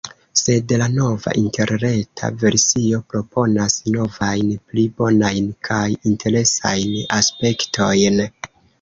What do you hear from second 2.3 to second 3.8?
versio proponas